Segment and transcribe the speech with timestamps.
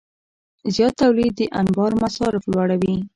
[0.73, 2.95] زیات تولید د انبار مصارف لوړوي.